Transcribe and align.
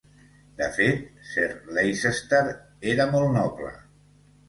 De 0.61 0.69
fet, 0.77 1.03
Sir 1.33 1.45
Leicester 1.77 2.43
era 2.97 3.11
molt 3.15 3.35
noble. 3.41 3.75